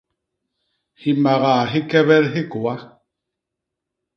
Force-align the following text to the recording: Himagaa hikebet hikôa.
Himagaa 1.01 1.63
hikebet 1.71 2.25
hikôa. 2.33 2.73